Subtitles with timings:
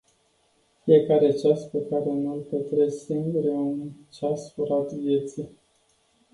[0.83, 5.49] Fiecare ceas pe care nu-l petreci singur e un ceasfurat vieții.